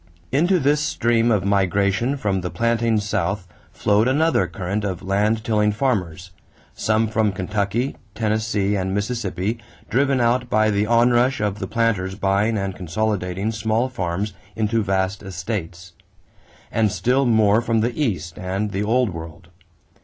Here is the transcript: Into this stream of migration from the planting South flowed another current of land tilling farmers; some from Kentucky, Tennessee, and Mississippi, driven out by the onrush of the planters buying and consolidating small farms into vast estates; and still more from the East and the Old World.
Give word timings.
Into 0.31 0.57
this 0.59 0.81
stream 0.81 1.29
of 1.31 1.45
migration 1.45 2.17
from 2.17 2.41
the 2.41 2.49
planting 2.49 2.99
South 2.99 3.47
flowed 3.71 4.07
another 4.07 4.47
current 4.47 4.83
of 4.83 5.03
land 5.03 5.43
tilling 5.43 5.71
farmers; 5.71 6.31
some 6.73 7.07
from 7.07 7.31
Kentucky, 7.31 7.95
Tennessee, 8.15 8.75
and 8.75 8.95
Mississippi, 8.95 9.59
driven 9.91 10.19
out 10.19 10.49
by 10.49 10.71
the 10.71 10.87
onrush 10.87 11.39
of 11.39 11.59
the 11.59 11.67
planters 11.67 12.15
buying 12.15 12.57
and 12.57 12.75
consolidating 12.75 13.51
small 13.51 13.89
farms 13.89 14.33
into 14.55 14.81
vast 14.81 15.21
estates; 15.21 15.93
and 16.71 16.91
still 16.91 17.27
more 17.27 17.61
from 17.61 17.81
the 17.81 17.93
East 17.95 18.39
and 18.39 18.71
the 18.71 18.81
Old 18.81 19.11
World. 19.11 19.49